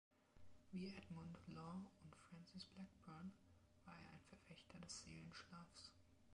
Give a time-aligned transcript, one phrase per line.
[0.71, 3.29] Wie Edmund Law und Francis Blackburne
[3.85, 5.91] war er ein Verfechter des Seelenschlafs.